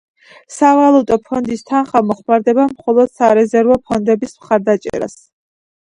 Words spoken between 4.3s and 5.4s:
მხარდაჭერას.